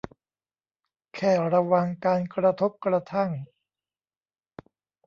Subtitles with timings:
[1.15, 3.31] แค่ระวังการกระทบกระทั่ง